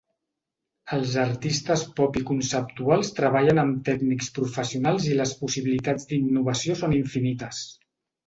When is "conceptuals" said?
2.29-3.11